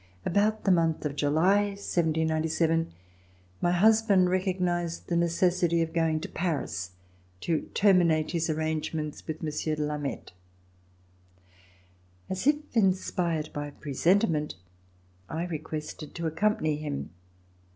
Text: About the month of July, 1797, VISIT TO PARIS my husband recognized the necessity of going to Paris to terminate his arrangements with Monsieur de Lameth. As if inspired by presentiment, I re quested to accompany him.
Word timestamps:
About 0.25 0.63
the 0.63 0.71
month 0.71 1.05
of 1.05 1.15
July, 1.15 1.75
1797, 1.77 2.85
VISIT 2.85 2.89
TO 2.89 2.95
PARIS 2.95 3.01
my 3.61 3.71
husband 3.71 4.29
recognized 4.31 5.07
the 5.09 5.15
necessity 5.15 5.83
of 5.83 5.93
going 5.93 6.19
to 6.21 6.27
Paris 6.27 6.93
to 7.41 7.69
terminate 7.75 8.31
his 8.31 8.49
arrangements 8.49 9.27
with 9.27 9.43
Monsieur 9.43 9.75
de 9.75 9.83
Lameth. 9.83 10.31
As 12.31 12.47
if 12.47 12.55
inspired 12.73 13.53
by 13.53 13.69
presentiment, 13.69 14.55
I 15.29 15.45
re 15.45 15.59
quested 15.59 16.15
to 16.15 16.25
accompany 16.25 16.77
him. 16.77 17.11